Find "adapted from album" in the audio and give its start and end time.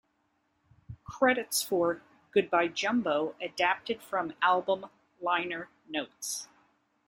3.39-4.87